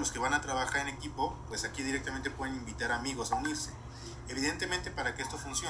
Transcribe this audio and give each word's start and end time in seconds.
los 0.00 0.10
que 0.10 0.18
van 0.18 0.34
a 0.34 0.40
trabajar 0.40 0.80
en 0.80 0.88
equipo, 0.88 1.36
pues 1.48 1.64
aquí 1.64 1.82
directamente 1.82 2.30
pueden 2.30 2.56
invitar 2.56 2.90
amigos 2.90 3.32
a 3.32 3.36
unirse. 3.36 3.70
Evidentemente 4.28 4.90
para 4.90 5.14
que 5.14 5.22
esto 5.22 5.36
funcione, 5.36 5.68